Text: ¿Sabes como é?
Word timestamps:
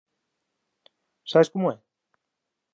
¿Sabes 1.31 1.51
como 1.53 1.67
é? 1.73 1.77